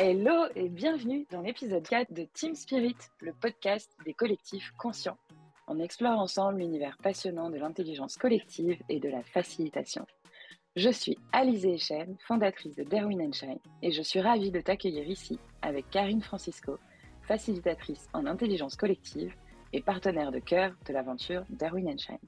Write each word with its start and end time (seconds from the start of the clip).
Hello 0.00 0.46
et 0.54 0.68
bienvenue 0.68 1.26
dans 1.28 1.40
l'épisode 1.40 1.82
4 1.82 2.12
de 2.12 2.22
Team 2.32 2.54
Spirit, 2.54 2.94
le 3.20 3.32
podcast 3.32 3.90
des 4.04 4.14
collectifs 4.14 4.70
conscients. 4.78 5.18
On 5.66 5.80
explore 5.80 6.20
ensemble 6.20 6.60
l'univers 6.60 6.96
passionnant 7.02 7.50
de 7.50 7.56
l'intelligence 7.56 8.16
collective 8.16 8.80
et 8.88 9.00
de 9.00 9.08
la 9.08 9.24
facilitation. 9.24 10.06
Je 10.76 10.90
suis 10.90 11.18
Alizée 11.32 11.74
Echen, 11.74 12.16
fondatrice 12.28 12.76
de 12.76 12.84
Darwin 12.84 13.34
Shine, 13.34 13.58
et 13.82 13.90
je 13.90 14.02
suis 14.02 14.20
ravie 14.20 14.52
de 14.52 14.60
t'accueillir 14.60 15.04
ici 15.08 15.40
avec 15.62 15.90
Karine 15.90 16.22
Francisco, 16.22 16.78
facilitatrice 17.22 18.06
en 18.12 18.26
intelligence 18.26 18.76
collective 18.76 19.34
et 19.72 19.82
partenaire 19.82 20.30
de 20.30 20.38
cœur 20.38 20.76
de 20.86 20.92
l'aventure 20.92 21.44
Darwin 21.50 21.98
Shine. 21.98 22.18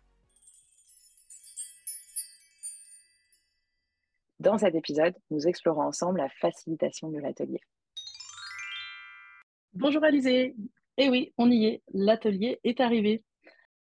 Dans 4.40 4.56
cet 4.56 4.74
épisode, 4.74 5.14
nous 5.30 5.46
explorons 5.46 5.82
ensemble 5.82 6.18
la 6.18 6.30
facilitation 6.30 7.10
de 7.10 7.18
l'atelier. 7.18 7.60
Bonjour 9.74 10.02
Alizé. 10.02 10.56
Eh 10.96 11.10
oui, 11.10 11.34
on 11.36 11.50
y 11.50 11.66
est. 11.66 11.82
L'atelier 11.92 12.58
est 12.64 12.80
arrivé. 12.80 13.22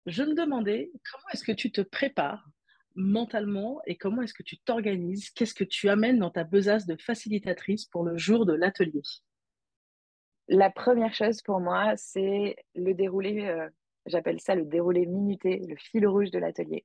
Je 0.06 0.22
me 0.22 0.36
demandais 0.36 0.92
comment 1.10 1.28
est-ce 1.32 1.42
que 1.42 1.50
tu 1.50 1.72
te 1.72 1.80
prépares 1.80 2.48
mentalement 2.94 3.80
et 3.86 3.96
comment 3.96 4.22
est-ce 4.22 4.32
que 4.32 4.44
tu 4.44 4.56
t'organises? 4.58 5.30
Qu'est-ce 5.30 5.54
que 5.54 5.64
tu 5.64 5.88
amènes 5.88 6.20
dans 6.20 6.30
ta 6.30 6.44
besace 6.44 6.86
de 6.86 6.94
facilitatrice 6.94 7.86
pour 7.86 8.04
le 8.04 8.16
jour 8.16 8.46
de 8.46 8.52
l'atelier? 8.52 9.02
La 10.46 10.70
première 10.70 11.14
chose 11.14 11.42
pour 11.42 11.58
moi, 11.58 11.96
c'est 11.96 12.54
le 12.76 12.94
déroulé, 12.94 13.46
euh, 13.46 13.68
j'appelle 14.06 14.40
ça 14.40 14.54
le 14.54 14.66
déroulé 14.66 15.04
minuté, 15.04 15.58
le 15.66 15.74
fil 15.74 16.06
rouge 16.06 16.30
de 16.30 16.38
l'atelier. 16.38 16.84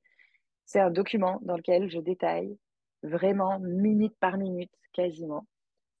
C'est 0.66 0.80
un 0.80 0.90
document 0.90 1.38
dans 1.42 1.56
lequel 1.56 1.88
je 1.88 2.00
détaille 2.00 2.58
vraiment 3.02 3.58
minute 3.60 4.14
par 4.20 4.36
minute, 4.36 4.72
quasiment, 4.92 5.46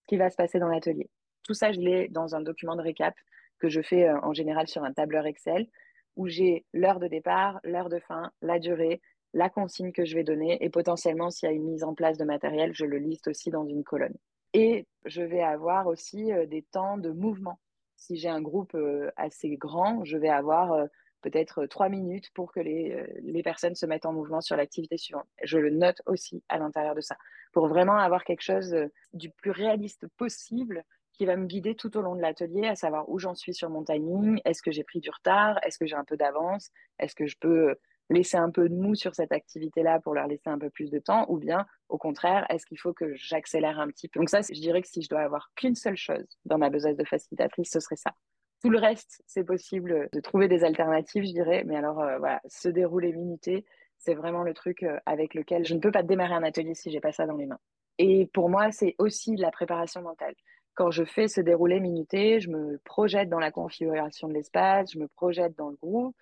ce 0.02 0.06
qui 0.06 0.16
va 0.16 0.30
se 0.30 0.36
passer 0.36 0.58
dans 0.58 0.68
l'atelier. 0.68 1.08
Tout 1.44 1.54
ça, 1.54 1.72
je 1.72 1.80
l'ai 1.80 2.08
dans 2.08 2.34
un 2.34 2.40
document 2.40 2.76
de 2.76 2.82
récap 2.82 3.14
que 3.58 3.68
je 3.68 3.80
fais 3.80 4.08
euh, 4.08 4.18
en 4.22 4.32
général 4.32 4.68
sur 4.68 4.84
un 4.84 4.92
tableur 4.92 5.26
Excel 5.26 5.68
où 6.16 6.26
j'ai 6.28 6.64
l'heure 6.72 7.00
de 7.00 7.08
départ, 7.08 7.60
l'heure 7.64 7.88
de 7.88 7.98
fin, 8.00 8.30
la 8.42 8.58
durée, 8.58 9.00
la 9.32 9.48
consigne 9.48 9.92
que 9.92 10.04
je 10.04 10.14
vais 10.14 10.24
donner 10.24 10.62
et 10.62 10.70
potentiellement 10.70 11.30
s'il 11.30 11.48
y 11.48 11.52
a 11.52 11.54
une 11.54 11.64
mise 11.64 11.84
en 11.84 11.94
place 11.94 12.18
de 12.18 12.24
matériel, 12.24 12.72
je 12.74 12.84
le 12.84 12.98
liste 12.98 13.28
aussi 13.28 13.50
dans 13.50 13.64
une 13.64 13.84
colonne. 13.84 14.16
Et 14.52 14.86
je 15.04 15.22
vais 15.22 15.42
avoir 15.42 15.86
aussi 15.86 16.32
euh, 16.32 16.46
des 16.46 16.62
temps 16.62 16.98
de 16.98 17.10
mouvement. 17.10 17.60
Si 17.96 18.16
j'ai 18.16 18.28
un 18.28 18.42
groupe 18.42 18.74
euh, 18.74 19.10
assez 19.16 19.56
grand, 19.56 20.04
je 20.04 20.16
vais 20.16 20.28
avoir 20.28 20.88
peut-être 21.20 21.66
trois 21.66 21.88
minutes 21.88 22.30
pour 22.34 22.52
que 22.52 22.60
les, 22.60 22.92
euh, 22.92 23.06
les, 23.22 23.42
personnes 23.42 23.74
se 23.74 23.86
mettent 23.86 24.06
en 24.06 24.12
mouvement 24.12 24.40
sur 24.40 24.56
l'activité 24.56 24.96
suivante. 24.96 25.26
Je 25.42 25.58
le 25.58 25.70
note 25.70 26.02
aussi 26.06 26.42
à 26.48 26.58
l'intérieur 26.58 26.94
de 26.94 27.00
ça, 27.00 27.16
pour 27.52 27.68
vraiment 27.68 27.96
avoir 27.96 28.24
quelque 28.24 28.42
chose 28.42 28.72
euh, 28.74 28.86
du 29.12 29.30
plus 29.30 29.50
réaliste 29.50 30.06
possible 30.16 30.84
qui 31.12 31.26
va 31.26 31.36
me 31.36 31.46
guider 31.46 31.74
tout 31.74 31.96
au 31.96 32.02
long 32.02 32.16
de 32.16 32.22
l'atelier, 32.22 32.66
à 32.66 32.76
savoir 32.76 33.08
où 33.08 33.18
j'en 33.18 33.34
suis 33.34 33.52
sur 33.52 33.68
mon 33.68 33.84
timing, 33.84 34.40
est-ce 34.44 34.62
que 34.62 34.70
j'ai 34.70 34.84
pris 34.84 35.00
du 35.00 35.10
retard, 35.10 35.58
est-ce 35.64 35.78
que 35.78 35.86
j'ai 35.86 35.96
un 35.96 36.04
peu 36.04 36.16
d'avance, 36.16 36.70
est-ce 36.98 37.14
que 37.14 37.26
je 37.26 37.36
peux 37.38 37.74
laisser 38.10 38.36
un 38.36 38.50
peu 38.50 38.68
de 38.68 38.74
mou 38.74 38.94
sur 38.94 39.14
cette 39.14 39.32
activité-là 39.32 40.00
pour 40.00 40.14
leur 40.14 40.26
laisser 40.26 40.48
un 40.48 40.58
peu 40.58 40.70
plus 40.70 40.90
de 40.90 40.98
temps, 40.98 41.26
ou 41.28 41.38
bien 41.38 41.66
au 41.88 41.98
contraire, 41.98 42.44
est-ce 42.50 42.66
qu'il 42.66 42.78
faut 42.78 42.92
que 42.92 43.14
j'accélère 43.14 43.78
un 43.78 43.88
petit 43.88 44.08
peu? 44.08 44.20
Donc 44.20 44.28
ça, 44.28 44.40
je 44.42 44.60
dirais 44.60 44.82
que 44.82 44.88
si 44.88 45.02
je 45.02 45.08
dois 45.08 45.20
avoir 45.20 45.50
qu'une 45.56 45.74
seule 45.74 45.96
chose 45.96 46.26
dans 46.44 46.58
ma 46.58 46.70
besace 46.70 46.96
de 46.96 47.04
facilitatrice, 47.04 47.70
ce 47.70 47.80
serait 47.80 47.96
ça. 47.96 48.14
Tout 48.62 48.70
le 48.70 48.78
reste, 48.78 49.22
c'est 49.26 49.44
possible 49.44 50.08
de 50.12 50.20
trouver 50.20 50.46
des 50.46 50.64
alternatives, 50.64 51.24
je 51.24 51.32
dirais. 51.32 51.64
Mais 51.64 51.76
alors, 51.76 52.00
euh, 52.00 52.18
voilà, 52.18 52.40
se 52.46 52.68
dérouler 52.68 53.12
minuté, 53.12 53.64
c'est 53.98 54.14
vraiment 54.14 54.42
le 54.42 54.54
truc 54.54 54.82
euh, 54.82 54.98
avec 55.06 55.34
lequel 55.34 55.64
je 55.64 55.74
ne 55.74 55.80
peux 55.80 55.90
pas 55.90 56.02
démarrer 56.02 56.34
un 56.34 56.42
atelier 56.42 56.74
si 56.74 56.90
j'ai 56.90 57.00
pas 57.00 57.12
ça 57.12 57.26
dans 57.26 57.36
les 57.36 57.46
mains. 57.46 57.60
Et 57.98 58.26
pour 58.32 58.48
moi, 58.48 58.70
c'est 58.72 58.94
aussi 58.98 59.36
la 59.36 59.50
préparation 59.50 60.02
mentale. 60.02 60.34
Quand 60.74 60.90
je 60.90 61.04
fais 61.04 61.28
ce 61.28 61.40
déroulé 61.40 61.80
minuté, 61.80 62.40
je 62.40 62.50
me 62.50 62.78
projette 62.84 63.28
dans 63.28 63.40
la 63.40 63.50
configuration 63.50 64.28
de 64.28 64.34
l'espace, 64.34 64.92
je 64.92 64.98
me 64.98 65.08
projette 65.08 65.56
dans 65.56 65.68
le 65.68 65.76
groupe, 65.76 66.16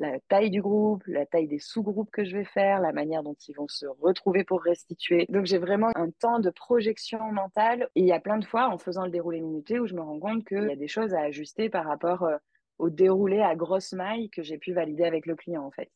la 0.00 0.18
taille 0.28 0.50
du 0.50 0.62
groupe, 0.62 1.02
la 1.06 1.26
taille 1.26 1.46
des 1.46 1.58
sous-groupes 1.58 2.10
que 2.10 2.24
je 2.24 2.36
vais 2.36 2.44
faire, 2.44 2.80
la 2.80 2.92
manière 2.92 3.22
dont 3.22 3.36
ils 3.46 3.54
vont 3.54 3.68
se 3.68 3.84
retrouver 3.86 4.44
pour 4.44 4.62
restituer. 4.62 5.26
Donc 5.28 5.44
j'ai 5.44 5.58
vraiment 5.58 5.90
un 5.94 6.10
temps 6.10 6.38
de 6.38 6.48
projection 6.48 7.20
mentale 7.32 7.88
et 7.94 8.00
il 8.00 8.06
y 8.06 8.12
a 8.12 8.20
plein 8.20 8.38
de 8.38 8.44
fois 8.46 8.68
en 8.68 8.78
faisant 8.78 9.04
le 9.04 9.10
déroulé 9.10 9.40
minuté 9.40 9.78
où 9.78 9.86
je 9.86 9.94
me 9.94 10.00
rends 10.00 10.18
compte 10.18 10.46
qu'il 10.46 10.64
y 10.64 10.72
a 10.72 10.76
des 10.76 10.88
choses 10.88 11.12
à 11.12 11.20
ajuster 11.20 11.68
par 11.68 11.84
rapport 11.84 12.22
euh, 12.22 12.36
au 12.78 12.88
déroulé 12.88 13.40
à 13.40 13.54
grosse 13.54 13.92
maille 13.92 14.30
que 14.30 14.42
j'ai 14.42 14.56
pu 14.56 14.72
valider 14.72 15.04
avec 15.04 15.26
le 15.26 15.36
client 15.36 15.64
en 15.64 15.70
fait. 15.70 15.90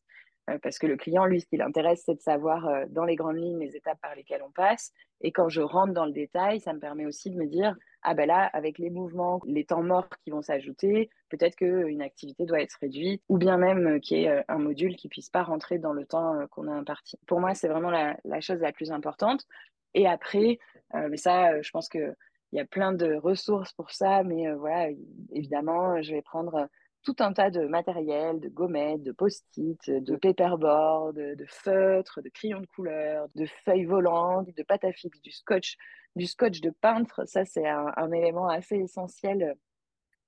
Euh, 0.50 0.58
parce 0.62 0.78
que 0.78 0.86
le 0.86 0.96
client, 0.96 1.24
lui, 1.24 1.40
ce 1.40 1.46
qui 1.46 1.56
l'intéresse, 1.56 2.02
c'est 2.04 2.14
de 2.14 2.20
savoir 2.20 2.68
euh, 2.68 2.84
dans 2.90 3.04
les 3.04 3.16
grandes 3.16 3.38
lignes 3.38 3.60
les 3.60 3.76
étapes 3.76 4.00
par 4.02 4.14
lesquelles 4.14 4.42
on 4.46 4.50
passe. 4.50 4.92
Et 5.22 5.32
quand 5.32 5.48
je 5.48 5.62
rentre 5.62 5.94
dans 5.94 6.04
le 6.04 6.12
détail, 6.12 6.60
ça 6.60 6.74
me 6.74 6.78
permet 6.78 7.06
aussi 7.06 7.30
de 7.30 7.36
me 7.36 7.46
dire, 7.46 7.74
ah 8.04 8.14
ben 8.14 8.26
là, 8.26 8.44
avec 8.52 8.78
les 8.78 8.90
mouvements, 8.90 9.40
les 9.46 9.64
temps 9.64 9.82
morts 9.82 10.08
qui 10.22 10.30
vont 10.30 10.42
s'ajouter, 10.42 11.10
peut-être 11.30 11.56
qu'une 11.56 12.02
activité 12.02 12.44
doit 12.44 12.60
être 12.60 12.76
réduite, 12.80 13.22
ou 13.28 13.38
bien 13.38 13.56
même 13.56 13.86
euh, 13.86 13.98
qu'il 13.98 14.18
y 14.18 14.24
ait 14.24 14.44
un 14.48 14.58
module 14.58 14.96
qui 14.96 15.08
puisse 15.08 15.30
pas 15.30 15.42
rentrer 15.42 15.78
dans 15.78 15.92
le 15.92 16.06
temps 16.06 16.46
qu'on 16.50 16.68
a 16.68 16.72
imparti. 16.72 17.18
Pour 17.26 17.40
moi, 17.40 17.54
c'est 17.54 17.68
vraiment 17.68 17.90
la, 17.90 18.16
chose 18.40 18.60
la 18.60 18.72
plus 18.72 18.92
importante. 18.92 19.46
Et 19.94 20.06
après, 20.06 20.58
mais 20.92 21.16
ça, 21.16 21.62
je 21.62 21.70
pense 21.70 21.88
qu'il 21.88 22.14
y 22.52 22.60
a 22.60 22.64
plein 22.64 22.92
de 22.92 23.14
ressources 23.14 23.72
pour 23.72 23.92
ça, 23.92 24.24
mais 24.24 24.52
voilà, 24.54 24.88
évidemment, 25.30 26.02
je 26.02 26.12
vais 26.12 26.22
prendre 26.22 26.68
tout 27.04 27.16
un 27.20 27.32
tas 27.32 27.50
de 27.50 27.66
matériel, 27.66 28.40
de 28.40 28.48
gommettes, 28.48 29.02
de 29.02 29.12
post-it, 29.12 29.90
de 29.90 30.16
paperboard, 30.16 31.14
de, 31.14 31.44
feutres, 31.46 32.22
de 32.22 32.30
crayons 32.30 32.60
de 32.60 32.66
couleur, 32.66 33.28
de 33.34 33.46
feuilles 33.64 33.84
volantes, 33.84 34.48
de 34.56 34.62
pâte 34.62 34.84
à 34.84 34.92
fixe, 34.92 35.20
du 35.20 35.30
scotch, 35.30 35.76
du 36.16 36.26
scotch 36.26 36.60
de 36.60 36.70
peintre. 36.70 37.26
Ça, 37.26 37.44
c'est 37.44 37.68
un, 37.68 38.12
élément 38.12 38.48
assez 38.48 38.76
essentiel, 38.76 39.54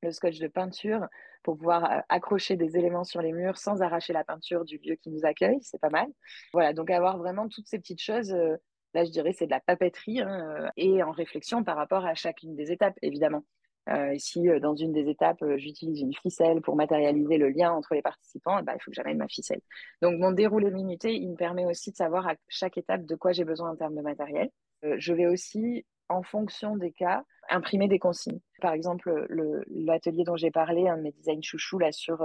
le 0.03 0.12
scotch 0.12 0.38
de 0.38 0.48
peinture, 0.48 1.06
pour 1.42 1.56
pouvoir 1.56 1.91
euh, 1.91 2.00
accrocher 2.09 2.56
des 2.56 2.76
éléments 2.76 3.04
sur 3.04 3.22
les 3.22 3.32
murs 3.32 3.56
sans 3.56 3.81
arracher 3.81 4.12
la 4.12 4.25
peinture 4.25 4.64
du 4.64 4.78
lieu 4.78 4.97
qui 4.97 5.10
nous 5.10 5.25
accueille. 5.25 5.58
C'est 5.62 5.81
pas 5.81 5.91
mal. 5.91 6.08
Voilà, 6.53 6.72
donc 6.75 6.91
avoir 6.91 7.16
vraiment 7.16 7.48
toutes 7.48 7.69
ces 7.69 7.78
petites 7.78 8.03
choses. 8.03 8.32
Euh, 8.32 8.56
là, 8.93 9.04
je 9.04 9.10
dirais, 9.10 9.32
c'est 9.32 9.47
de 9.47 9.50
la 9.50 9.60
papeterie 9.60 10.20
hein, 10.20 10.56
euh, 10.60 10.69
et 10.76 11.03
en 11.03 11.12
réflexion 11.12 11.64
par 11.64 11.76
rapport 11.76 12.04
à 12.04 12.14
chacune 12.14 12.54
des 12.54 12.72
étapes, 12.72 12.98
évidemment. 13.00 13.44
Euh, 13.88 14.14
si 14.19 14.48
euh, 14.48 14.58
dans 14.58 14.74
une 14.74 14.92
des 14.92 15.08
étapes, 15.08 15.42
euh, 15.42 15.58
j'utilise 15.58 16.00
une 16.00 16.14
ficelle 16.14 16.60
pour 16.60 16.74
matérialiser 16.74 17.38
le 17.38 17.50
lien 17.50 17.72
entre 17.72 17.94
les 17.94 18.02
participants, 18.02 18.60
bah, 18.62 18.72
il 18.74 18.82
faut 18.82 18.91
que 18.91 18.97
j'amène 18.97 19.19
ma 19.19 19.28
ficelle. 19.28 19.60
Donc 20.02 20.19
mon 20.19 20.32
déroulé 20.32 20.70
minuté, 20.70 21.14
il 21.14 21.30
me 21.30 21.36
permet 21.36 21.64
aussi 21.66 21.92
de 21.92 21.96
savoir 21.96 22.26
à 22.26 22.34
chaque 22.48 22.78
étape 22.78 23.04
de 23.04 23.14
quoi 23.14 23.32
j'ai 23.32 23.44
besoin 23.44 23.70
en 23.70 23.76
termes 23.76 23.94
de 23.94 24.02
matériel. 24.02 24.50
je 24.82 25.12
vais 25.12 25.26
aussi, 25.26 25.86
en 26.08 26.22
fonction 26.22 26.76
des 26.76 26.92
cas, 26.92 27.25
imprimer 27.48 27.88
des 27.88 27.98
consignes. 27.98 28.41
Par 28.60 28.72
exemple, 28.72 29.26
l'atelier 29.69 30.25
dont 30.25 30.36
j'ai 30.36 30.50
parlé, 30.50 30.88
un 30.88 30.96
de 30.96 31.02
mes 31.02 31.12
designs 31.12 31.42
chouchou 31.42 31.78
là 31.78 31.92
sur 31.92 32.25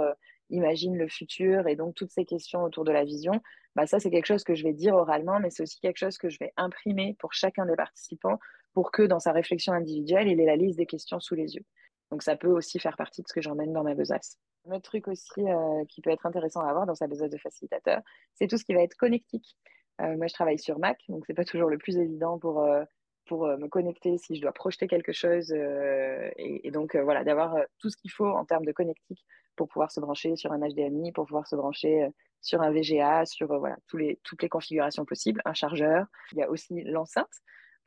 imagine 0.50 0.96
le 0.96 1.08
futur 1.08 1.66
et 1.66 1.76
donc 1.76 1.94
toutes 1.94 2.10
ces 2.10 2.24
questions 2.24 2.62
autour 2.62 2.84
de 2.84 2.92
la 2.92 3.04
vision, 3.04 3.40
bah 3.74 3.86
ça 3.86 4.00
c'est 4.00 4.10
quelque 4.10 4.26
chose 4.26 4.44
que 4.44 4.54
je 4.54 4.64
vais 4.64 4.72
dire 4.72 4.94
oralement, 4.94 5.40
mais 5.40 5.50
c'est 5.50 5.62
aussi 5.62 5.80
quelque 5.80 5.96
chose 5.96 6.18
que 6.18 6.28
je 6.28 6.38
vais 6.38 6.52
imprimer 6.56 7.16
pour 7.18 7.32
chacun 7.32 7.64
des 7.66 7.76
participants 7.76 8.38
pour 8.74 8.90
que 8.90 9.02
dans 9.02 9.20
sa 9.20 9.32
réflexion 9.32 9.72
individuelle, 9.72 10.28
il 10.28 10.40
ait 10.40 10.46
la 10.46 10.56
liste 10.56 10.78
des 10.78 10.86
questions 10.86 11.20
sous 11.20 11.34
les 11.34 11.54
yeux. 11.54 11.64
Donc 12.10 12.22
ça 12.22 12.36
peut 12.36 12.48
aussi 12.48 12.78
faire 12.78 12.96
partie 12.96 13.22
de 13.22 13.28
ce 13.28 13.32
que 13.32 13.40
j'emmène 13.40 13.72
dans 13.72 13.82
ma 13.82 13.94
besace. 13.94 14.38
Un 14.66 14.72
autre 14.72 14.82
truc 14.82 15.08
aussi 15.08 15.40
euh, 15.40 15.84
qui 15.88 16.02
peut 16.02 16.10
être 16.10 16.26
intéressant 16.26 16.60
à 16.60 16.68
avoir 16.68 16.86
dans 16.86 16.94
sa 16.94 17.06
besace 17.06 17.30
de 17.30 17.38
facilitateur, 17.38 18.00
c'est 18.34 18.46
tout 18.46 18.58
ce 18.58 18.64
qui 18.64 18.74
va 18.74 18.82
être 18.82 18.96
connectique. 18.96 19.56
Euh, 20.00 20.16
moi, 20.16 20.26
je 20.26 20.34
travaille 20.34 20.58
sur 20.58 20.78
Mac, 20.78 21.00
donc 21.08 21.24
c'est 21.26 21.34
pas 21.34 21.44
toujours 21.44 21.68
le 21.68 21.78
plus 21.78 21.96
évident 21.96 22.38
pour, 22.38 22.62
euh, 22.62 22.84
pour 23.26 23.46
me 23.46 23.66
connecter 23.66 24.18
si 24.18 24.36
je 24.36 24.42
dois 24.42 24.52
projeter 24.52 24.86
quelque 24.86 25.12
chose. 25.12 25.52
Et, 25.52 26.70
donc 26.70 26.96
voilà, 26.96 27.24
d'avoir 27.24 27.56
tout 27.78 27.88
ce 27.88 27.96
qu'il 27.96 28.10
faut 28.10 28.28
en 28.28 28.44
termes 28.44 28.64
de 28.64 28.72
connectique 28.72 29.24
pour 29.56 29.68
pouvoir 29.68 29.90
se 29.90 30.00
brancher 30.00 30.36
sur 30.36 30.52
un 30.52 30.58
HDMI, 30.58 31.12
pour 31.12 31.26
pouvoir 31.26 31.46
se 31.46 31.56
brancher 31.56 32.08
sur 32.40 32.60
un 32.62 32.72
VGA, 32.72 33.24
sur 33.24 33.46
voilà, 33.58 33.76
les, 33.94 34.18
toutes 34.22 34.42
les 34.42 34.48
configurations 34.48 35.04
possibles, 35.04 35.40
un 35.44 35.54
chargeur. 35.54 36.06
Il 36.32 36.38
y 36.38 36.42
a 36.42 36.50
aussi 36.50 36.82
l'enceinte 36.82 37.42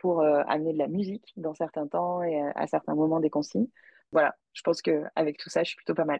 pour 0.06 0.22
euh, 0.22 0.44
amener 0.48 0.72
de 0.72 0.78
la 0.78 0.88
musique 0.88 1.34
dans 1.36 1.56
certains 1.56 1.88
temps 1.88 2.22
et 2.22 2.40
euh, 2.40 2.52
à 2.53 2.68
certains 2.68 2.94
moments 2.94 3.20
des 3.20 3.32
consignes. 3.32 3.70
Voilà, 4.12 4.35
je 4.53 4.62
pense 4.62 4.84
qu'avec 4.84 5.40
tout 5.40 5.50
ça, 5.50 5.64
je 5.64 5.70
suis 5.70 5.78
plutôt 5.78 5.96
pas 5.96 6.06
mal. 6.06 6.20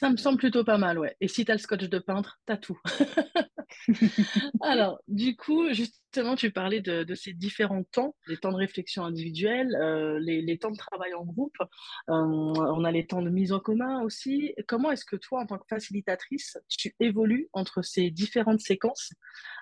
Ça 0.00 0.10
me 0.10 0.16
semble 0.16 0.38
plutôt 0.38 0.64
pas 0.64 0.78
mal, 0.78 0.98
ouais. 0.98 1.16
Et 1.20 1.28
si 1.28 1.44
tu 1.44 1.52
as 1.52 1.54
le 1.54 1.60
scotch 1.60 1.84
de 1.88 1.98
peintre, 2.00 2.40
tu 2.44 2.52
as 2.52 2.56
tout. 2.56 2.80
Alors, 4.62 4.98
du 5.06 5.36
coup, 5.36 5.72
justement, 6.14 6.36
tu 6.36 6.52
parlais 6.52 6.80
de, 6.80 7.12
ces 7.16 7.32
différents 7.32 7.82
temps, 7.82 8.14
les 8.28 8.36
temps 8.36 8.52
de 8.52 8.56
réflexion 8.56 9.04
individuelle, 9.04 9.74
euh, 9.74 10.20
les, 10.20 10.58
temps 10.58 10.70
de 10.70 10.76
travail 10.76 11.12
en 11.12 11.24
groupe. 11.24 11.56
Euh, 11.60 12.12
on 12.12 12.84
a 12.84 12.92
les 12.92 13.04
temps 13.04 13.20
de 13.20 13.30
mise 13.30 13.52
en 13.52 13.58
commun 13.58 14.00
aussi. 14.02 14.54
Comment 14.68 14.92
est-ce 14.92 15.04
que 15.04 15.16
toi, 15.16 15.40
en 15.40 15.46
tant 15.46 15.58
que 15.58 15.66
facilitatrice, 15.68 16.56
tu 16.68 16.94
évolues 17.00 17.48
entre 17.52 17.82
ces 17.82 18.12
différentes 18.12 18.60
séquences? 18.60 19.12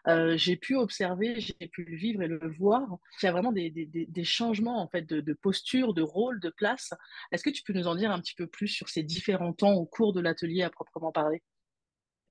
Euh, 0.08 0.36
J'ai 0.36 0.56
pu 0.56 0.76
observer, 0.76 1.40
j'ai 1.40 1.68
pu 1.68 1.84
le 1.84 1.96
vivre 1.96 2.20
et 2.22 2.28
le 2.28 2.54
voir, 2.58 2.82
qu'il 3.18 3.28
y 3.28 3.30
a 3.30 3.32
vraiment 3.32 3.52
des, 3.52 4.24
changements 4.24 4.82
en 4.82 4.88
fait 4.88 5.06
de, 5.06 5.32
posture, 5.32 5.94
de 5.94 6.02
rôle, 6.02 6.38
de 6.38 6.50
place. 6.50 6.92
Est-ce 7.30 7.42
que 7.42 7.50
tu 7.50 7.62
peux 7.62 7.72
nous 7.72 7.86
en 7.86 7.94
dire 7.94 8.10
un 8.10 8.20
petit 8.20 8.34
peu 8.34 8.46
plus 8.46 8.68
sur 8.68 8.90
ces 8.90 9.02
différents 9.02 9.54
temps 9.54 9.72
au 9.72 9.86
cours 9.86 10.12
de 10.12 10.20
l'atelier 10.20 10.64
à 10.64 10.68
proprement 10.68 11.12
parler? 11.12 11.42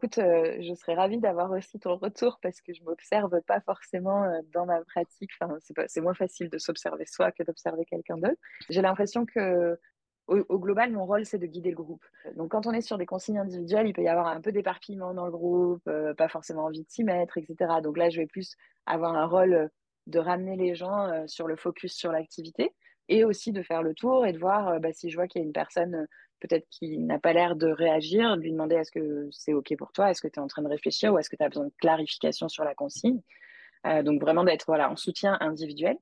Écoute, 0.03 0.17
euh, 0.17 0.57
je 0.61 0.73
serais 0.73 0.95
ravie 0.95 1.19
d'avoir 1.19 1.51
aussi 1.51 1.77
ton 1.79 1.95
retour 1.95 2.39
parce 2.41 2.59
que 2.59 2.73
je 2.73 2.83
m'observe 2.83 3.39
pas 3.45 3.61
forcément 3.61 4.23
euh, 4.23 4.39
dans 4.51 4.65
ma 4.65 4.83
pratique. 4.83 5.29
Enfin, 5.39 5.55
c'est 5.85 6.01
moins 6.01 6.15
facile 6.15 6.49
de 6.49 6.57
s'observer 6.57 7.05
soi 7.05 7.31
que 7.31 7.43
d'observer 7.43 7.85
quelqu'un 7.85 8.17
d'autre. 8.17 8.41
J'ai 8.71 8.81
l'impression 8.81 9.27
que 9.27 9.79
au, 10.25 10.57
global, 10.57 10.91
mon 10.91 11.05
rôle, 11.05 11.25
c'est 11.25 11.37
de 11.37 11.45
guider 11.45 11.69
le 11.69 11.75
groupe. 11.75 12.03
Donc, 12.35 12.49
quand 12.49 12.65
on 12.65 12.71
est 12.71 12.81
sur 12.81 12.97
des 12.97 13.05
consignes 13.05 13.37
individuelles, 13.37 13.85
il 13.85 13.93
peut 13.93 14.01
y 14.01 14.07
avoir 14.07 14.27
un 14.27 14.41
peu 14.41 14.51
d'éparpillement 14.51 15.13
dans 15.13 15.25
le 15.25 15.31
groupe, 15.31 15.83
euh, 15.87 16.15
pas 16.15 16.29
forcément 16.29 16.63
envie 16.63 16.81
de 16.81 16.89
s'y 16.89 17.03
mettre, 17.03 17.37
etc. 17.37 17.55
Donc 17.83 17.95
là, 17.95 18.09
je 18.09 18.21
vais 18.21 18.27
plus 18.27 18.55
avoir 18.87 19.13
un 19.13 19.27
rôle 19.27 19.69
de 20.07 20.17
ramener 20.17 20.55
les 20.55 20.73
gens 20.73 21.27
sur 21.27 21.47
le 21.47 21.55
focus 21.55 21.93
sur 21.93 22.11
l'activité 22.11 22.73
et 23.07 23.23
aussi 23.23 23.51
de 23.51 23.61
faire 23.61 23.83
le 23.83 23.93
tour 23.93 24.25
et 24.25 24.33
de 24.33 24.39
voir 24.39 24.79
bah, 24.79 24.93
si 24.93 25.11
je 25.11 25.15
vois 25.15 25.27
qu'il 25.27 25.41
y 25.41 25.43
a 25.43 25.45
une 25.45 25.53
personne 25.53 26.07
peut-être 26.41 26.67
qui 26.69 26.97
n'a 26.97 27.19
pas 27.19 27.31
l'air 27.31 27.55
de 27.55 27.67
réagir, 27.67 28.35
lui 28.35 28.51
demander 28.51 28.75
est-ce 28.75 28.91
que 28.91 29.29
c'est 29.31 29.53
OK 29.53 29.73
pour 29.77 29.93
toi, 29.93 30.09
est-ce 30.09 30.21
que 30.21 30.27
tu 30.27 30.39
es 30.39 30.39
en 30.39 30.47
train 30.47 30.63
de 30.63 30.67
réfléchir 30.67 31.13
ou 31.13 31.19
est-ce 31.19 31.29
que 31.29 31.35
tu 31.35 31.43
as 31.43 31.49
besoin 31.49 31.65
de 31.65 31.73
clarification 31.79 32.49
sur 32.49 32.65
la 32.65 32.75
consigne? 32.75 33.21
Euh, 33.87 34.03
donc 34.03 34.19
vraiment 34.21 34.43
d'être 34.43 34.65
voilà, 34.67 34.91
en 34.91 34.95
soutien 34.95 35.37
individuel. 35.39 35.97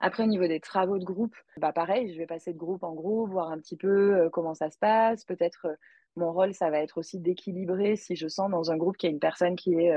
Après, 0.00 0.22
au 0.22 0.26
niveau 0.26 0.46
des 0.46 0.60
travaux 0.60 0.98
de 0.98 1.04
groupe, 1.04 1.34
bah 1.56 1.72
pareil, 1.72 2.12
je 2.12 2.18
vais 2.18 2.26
passer 2.26 2.52
de 2.52 2.58
groupe 2.58 2.82
en 2.82 2.92
groupe, 2.92 3.30
voir 3.30 3.50
un 3.50 3.58
petit 3.58 3.76
peu 3.76 4.14
euh, 4.14 4.28
comment 4.30 4.54
ça 4.54 4.70
se 4.70 4.78
passe. 4.78 5.24
Peut-être 5.24 5.66
euh, 5.66 5.74
mon 6.16 6.32
rôle, 6.32 6.52
ça 6.52 6.70
va 6.70 6.80
être 6.80 6.98
aussi 6.98 7.18
d'équilibrer 7.18 7.96
si 7.96 8.14
je 8.14 8.28
sens 8.28 8.50
dans 8.50 8.70
un 8.70 8.76
groupe 8.76 8.96
qu'il 8.96 9.08
y 9.08 9.12
a 9.12 9.14
une 9.14 9.20
personne 9.20 9.56
qui 9.56 9.74
est 9.74 9.92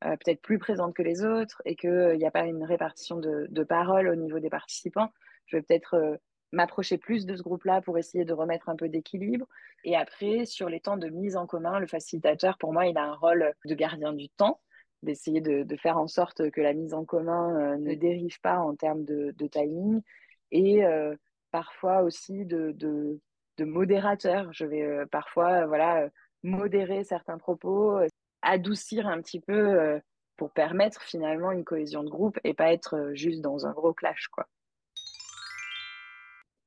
peut-être 0.00 0.42
plus 0.42 0.58
présente 0.58 0.94
que 0.94 1.02
les 1.02 1.24
autres 1.24 1.60
et 1.64 1.74
qu'il 1.74 2.16
n'y 2.18 2.26
a 2.26 2.30
pas 2.30 2.44
une 2.44 2.62
répartition 2.62 3.16
de, 3.16 3.46
de 3.50 3.64
parole 3.64 4.08
au 4.08 4.14
niveau 4.14 4.38
des 4.38 4.50
participants. 4.50 5.10
Je 5.46 5.56
vais 5.56 5.62
peut-être 5.62 6.20
m'approcher 6.52 6.98
plus 6.98 7.26
de 7.26 7.36
ce 7.36 7.42
groupe-là 7.42 7.80
pour 7.82 7.98
essayer 7.98 8.24
de 8.24 8.32
remettre 8.32 8.68
un 8.68 8.76
peu 8.76 8.88
d'équilibre. 8.88 9.46
Et 9.84 9.96
après, 9.96 10.46
sur 10.46 10.68
les 10.68 10.80
temps 10.80 10.96
de 10.96 11.08
mise 11.08 11.36
en 11.36 11.46
commun, 11.46 11.78
le 11.78 11.86
facilitateur, 11.86 12.58
pour 12.58 12.72
moi, 12.72 12.86
il 12.86 12.96
a 12.98 13.04
un 13.04 13.14
rôle 13.14 13.52
de 13.64 13.74
gardien 13.74 14.12
du 14.12 14.28
temps, 14.28 14.60
d'essayer 15.02 15.40
de, 15.40 15.62
de 15.62 15.76
faire 15.76 15.98
en 15.98 16.06
sorte 16.06 16.50
que 16.50 16.60
la 16.60 16.72
mise 16.72 16.94
en 16.94 17.04
commun 17.04 17.74
euh, 17.74 17.76
ne 17.76 17.94
dérive 17.94 18.40
pas 18.40 18.58
en 18.58 18.74
termes 18.74 19.04
de, 19.04 19.34
de 19.36 19.46
timing 19.46 20.02
et 20.50 20.84
euh, 20.84 21.14
parfois 21.50 22.02
aussi 22.02 22.44
de, 22.44 22.72
de, 22.72 23.20
de, 23.58 23.64
modérateur. 23.64 24.52
Je 24.52 24.64
vais 24.64 24.82
euh, 24.82 25.06
parfois 25.06 25.62
euh, 25.62 25.66
voilà, 25.66 26.08
modérer 26.42 27.04
certains 27.04 27.38
propos, 27.38 27.98
adoucir 28.42 29.06
un 29.06 29.20
petit 29.20 29.40
peu 29.40 30.00
pour 30.36 30.52
permettre 30.52 31.02
finalement 31.02 31.50
une 31.50 31.64
cohésion 31.64 32.04
de 32.04 32.10
groupe 32.10 32.38
et 32.44 32.54
pas 32.54 32.72
être 32.72 33.10
juste 33.14 33.40
dans 33.40 33.66
un 33.66 33.72
gros 33.72 33.92
clash, 33.92 34.28
quoi. 34.28 34.46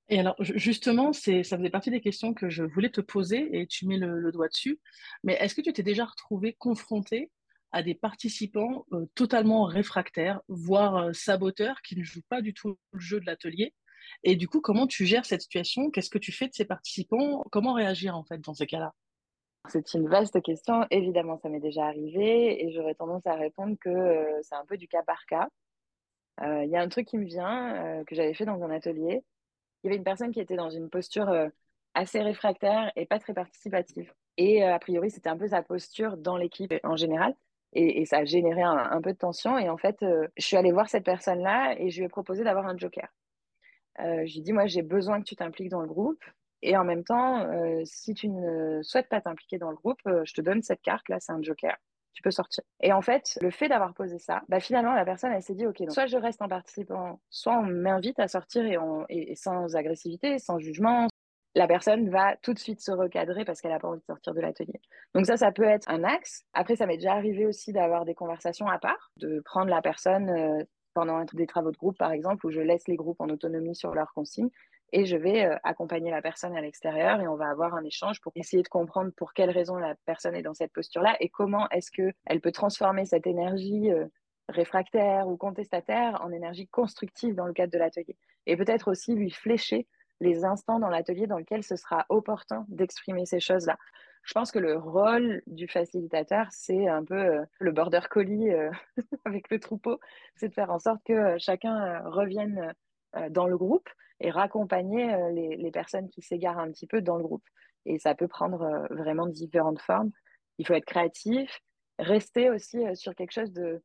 Et 0.09 0.19
alors, 0.19 0.35
justement, 0.39 1.13
ça 1.13 1.43
faisait 1.43 1.69
partie 1.69 1.91
des 1.91 2.01
questions 2.01 2.33
que 2.33 2.49
je 2.49 2.63
voulais 2.63 2.89
te 2.89 2.99
poser 2.99 3.59
et 3.59 3.67
tu 3.67 3.85
mets 3.85 3.97
le, 3.97 4.31
doigt 4.31 4.47
dessus. 4.47 4.79
Mais 5.23 5.33
est-ce 5.33 5.53
que 5.53 5.61
tu 5.61 5.71
t'es 5.71 5.83
déjà 5.83 6.05
retrouvé 6.05 6.53
confronté 6.53 7.29
à 7.71 7.83
des 7.83 7.93
participants 7.93 8.87
euh, 8.91 9.05
totalement 9.13 9.65
réfractaires, 9.65 10.41
voire 10.47 10.95
euh, 10.95 11.13
saboteurs, 11.13 11.83
qui 11.83 11.95
ne 11.95 12.03
jouent 12.03 12.23
pas 12.27 12.41
du 12.41 12.55
tout 12.55 12.79
le 12.91 12.99
jeu 12.99 13.19
de 13.19 13.27
l'atelier? 13.27 13.75
Et 14.23 14.35
du 14.35 14.47
coup, 14.47 14.61
comment 14.61 14.87
tu 14.87 15.05
gères 15.05 15.25
cette 15.25 15.41
situation? 15.43 15.91
Qu'est-ce 15.91 16.09
que 16.09 16.17
tu 16.17 16.31
fais 16.31 16.47
de 16.47 16.53
ces 16.55 16.65
participants? 16.65 17.43
Comment 17.51 17.73
réagir 17.73 18.17
en 18.17 18.23
fait 18.23 18.39
dans 18.39 18.55
ces 18.55 18.65
cas-là? 18.65 18.95
C'est 19.67 19.93
une 19.93 20.09
vaste 20.09 20.41
question. 20.41 20.87
Évidemment, 20.89 21.37
ça 21.37 21.49
m'est 21.49 21.59
déjà 21.59 21.85
arrivé 21.85 22.65
et 22.65 22.71
j'aurais 22.71 22.95
tendance 22.95 23.27
à 23.27 23.35
répondre 23.35 23.77
que 23.79 23.89
euh, 23.89 24.39
c'est 24.41 24.55
un 24.55 24.65
peu 24.65 24.77
du 24.77 24.87
cas 24.87 25.03
par 25.03 25.23
cas. 25.27 25.49
Il 26.41 26.69
y 26.69 26.77
a 26.77 26.81
un 26.81 26.87
truc 26.87 27.05
qui 27.05 27.17
me 27.17 27.25
vient 27.25 28.01
que 28.07 28.15
j'avais 28.15 28.33
fait 28.33 28.45
dans 28.45 28.63
un 28.63 28.71
atelier 28.71 29.25
il 29.83 29.87
y 29.87 29.89
avait 29.89 29.97
une 29.97 30.03
personne 30.03 30.31
qui 30.31 30.39
était 30.39 30.55
dans 30.55 30.69
une 30.69 30.89
posture 30.89 31.29
euh, 31.29 31.47
assez 31.93 32.21
réfractaire 32.21 32.91
et 32.95 33.05
pas 33.05 33.19
très 33.19 33.33
participative. 33.33 34.13
Et 34.37 34.63
euh, 34.63 34.73
a 34.73 34.79
priori, 34.79 35.09
c'était 35.09 35.29
un 35.29 35.37
peu 35.37 35.47
sa 35.47 35.61
posture 35.63 36.17
dans 36.17 36.37
l'équipe 36.37 36.73
en 36.83 36.95
général. 36.95 37.35
Et, 37.73 38.03
ça 38.05 38.17
a 38.17 38.25
généré 38.25 38.63
un, 38.63 38.99
peu 38.99 39.13
de 39.13 39.17
tension. 39.17 39.57
Et 39.59 39.69
en 39.69 39.77
fait, 39.77 40.01
euh, 40.01 40.27
je 40.37 40.45
suis 40.45 40.57
allée 40.57 40.71
voir 40.71 40.89
cette 40.89 41.05
personne-là 41.05 41.75
et 41.77 41.91
je 41.91 41.99
lui 41.99 42.05
ai 42.05 42.09
proposé 42.09 42.43
d'avoir 42.43 42.65
un 42.65 42.75
joker. 42.75 43.07
Je 43.99 44.23
lui 44.23 44.39
ai 44.39 44.41
dit, 44.41 44.53
moi, 44.53 44.65
j'ai 44.65 44.81
besoin 44.81 45.19
que 45.19 45.25
tu 45.25 45.35
t'impliques 45.35 45.69
dans 45.69 45.81
le 45.81 45.87
groupe. 45.87 46.23
Et 46.63 46.75
en 46.77 46.83
même 46.83 47.03
temps, 47.03 47.47
si 47.83 48.15
tu 48.15 48.27
ne 48.27 48.81
souhaites 48.81 49.07
pas 49.07 49.21
t'impliquer 49.21 49.59
dans 49.59 49.69
le 49.69 49.75
groupe, 49.75 49.99
je 50.05 50.33
te 50.33 50.41
donne 50.41 50.63
cette 50.63 50.81
carte. 50.81 51.07
Là, 51.09 51.19
c'est 51.19 51.31
un 51.31 51.43
joker 51.43 51.77
tu 52.19 52.23
peux 52.23 52.31
sortir. 52.31 52.65
Et 52.81 52.91
en 52.91 53.01
fait, 53.01 53.37
le 53.39 53.49
fait 53.49 53.69
d'avoir 53.69 53.93
posé 53.93 54.19
ça, 54.19 54.41
bah 54.49 54.59
finalement, 54.59 54.93
la 54.93 55.05
personne, 55.05 55.31
elle 55.31 55.41
s'est 55.41 55.53
dit, 55.53 55.65
OK, 55.65 55.79
donc 55.79 55.91
soit 55.91 56.05
je 56.05 56.17
reste 56.17 56.41
en 56.41 56.49
participant, 56.49 57.21
soit 57.29 57.57
on 57.57 57.63
m'invite 57.63 58.19
à 58.19 58.27
sortir 58.27 58.65
et, 58.65 59.31
et, 59.31 59.35
sans 59.35 59.77
agressivité, 59.77 60.37
sans 60.37 60.59
jugement. 60.59 61.07
La 61.55 61.65
personne 61.65 62.09
va 62.09 62.35
tout 62.41 62.53
de 62.53 62.59
suite 62.59 62.81
se 62.81 62.91
recadrer 62.91 63.45
parce 63.45 63.61
qu'elle 63.61 63.71
n'a 63.71 63.79
pas 63.79 63.87
envie 63.87 64.01
de 64.01 64.05
sortir 64.05 64.33
de 64.33 64.41
l'atelier. 64.41 64.81
Donc 65.15 65.27
ça, 65.27 65.37
ça 65.37 65.53
peut 65.53 65.63
être 65.63 65.89
un 65.89 66.03
axe. 66.03 66.43
Après, 66.53 66.75
ça 66.75 66.85
m'est 66.85 66.97
déjà 66.97 67.13
arrivé 67.13 67.45
aussi 67.45 67.71
d'avoir 67.71 68.03
des 68.03 68.15
conversations 68.15 68.67
à 68.67 68.79
part, 68.79 69.11
de 69.15 69.41
prendre 69.45 69.69
la 69.69 69.81
personne 69.81 70.29
euh, 70.29 70.63
pendant 70.93 71.23
des 71.23 71.47
travaux 71.47 71.71
de 71.71 71.77
groupe, 71.77 71.97
par 71.97 72.11
exemple, 72.11 72.45
où 72.45 72.51
je 72.51 72.59
laisse 72.59 72.85
les 72.89 72.97
groupes 72.97 73.21
en 73.21 73.29
autonomie 73.29 73.75
sur 73.75 73.95
leurs 73.95 74.13
consignes 74.13 74.51
et 74.91 75.05
je 75.05 75.17
vais 75.17 75.45
euh, 75.45 75.55
accompagner 75.63 76.11
la 76.11 76.21
personne 76.21 76.55
à 76.55 76.61
l'extérieur 76.61 77.21
et 77.21 77.27
on 77.27 77.35
va 77.35 77.49
avoir 77.49 77.75
un 77.75 77.83
échange 77.83 78.21
pour 78.21 78.31
essayer 78.35 78.63
de 78.63 78.67
comprendre 78.67 79.11
pour 79.15 79.33
quelles 79.33 79.49
raisons 79.49 79.77
la 79.77 79.95
personne 80.05 80.35
est 80.35 80.41
dans 80.41 80.53
cette 80.53 80.73
posture-là 80.73 81.15
et 81.19 81.29
comment 81.29 81.69
est-ce 81.69 81.91
qu'elle 81.91 82.41
peut 82.41 82.51
transformer 82.51 83.05
cette 83.05 83.27
énergie 83.27 83.91
euh, 83.91 84.05
réfractaire 84.47 85.27
ou 85.27 85.37
contestataire 85.37 86.19
en 86.23 86.31
énergie 86.31 86.67
constructive 86.67 87.35
dans 87.35 87.45
le 87.45 87.53
cadre 87.53 87.71
de 87.71 87.77
l'atelier. 87.77 88.17
Et 88.47 88.57
peut-être 88.57 88.89
aussi 88.89 89.13
lui 89.13 89.29
flécher 89.29 89.87
les 90.21 90.43
instants 90.43 90.79
dans 90.79 90.89
l'atelier 90.89 91.27
dans 91.27 91.37
lesquels 91.37 91.63
ce 91.63 91.75
sera 91.75 92.05
opportun 92.09 92.65
d'exprimer 92.67 93.25
ces 93.25 93.39
choses-là. 93.39 93.77
Je 94.23 94.33
pense 94.33 94.51
que 94.51 94.59
le 94.59 94.77
rôle 94.77 95.41
du 95.47 95.67
facilitateur, 95.67 96.47
c'est 96.51 96.87
un 96.87 97.05
peu 97.05 97.15
euh, 97.15 97.45
le 97.59 97.71
border 97.71 98.01
collie 98.09 98.49
avec 99.25 99.49
le 99.49 99.59
troupeau, 99.59 99.99
c'est 100.35 100.49
de 100.49 100.53
faire 100.53 100.71
en 100.71 100.79
sorte 100.79 101.01
que 101.05 101.37
chacun 101.37 102.01
revienne 102.09 102.73
dans 103.29 103.47
le 103.47 103.57
groupe 103.57 103.89
et 104.19 104.31
raccompagner 104.31 105.13
euh, 105.13 105.31
les, 105.31 105.71
personnes 105.71 106.09
qui 106.09 106.21
s'égarent 106.21 106.59
un 106.59 106.71
petit 106.71 106.87
peu 106.87 107.01
dans 107.01 107.17
le 107.17 107.23
groupe. 107.23 107.45
Et 107.85 107.99
ça 107.99 108.15
peut 108.15 108.27
prendre 108.27 108.61
euh, 108.61 108.87
vraiment 108.89 109.27
différentes 109.27 109.81
formes. 109.81 110.11
Il 110.57 110.67
faut 110.67 110.73
être 110.73 110.85
créatif, 110.85 111.61
rester 111.97 112.49
aussi 112.49 112.79
sur 112.95 113.15
quelque 113.15 113.31
chose 113.31 113.53
de... 113.53 113.81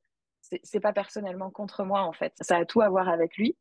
C'est 0.62 0.80
pas 0.80 0.92
personnellement 0.92 1.50
contre 1.50 1.84
moi, 1.84 2.02
en 2.02 2.12
fait. 2.12 2.34
Ça 2.40 2.58
a 2.58 2.64
tout 2.66 2.82
à 2.82 2.88
voir 2.90 3.08
avec 3.08 3.36
lui 3.36 3.56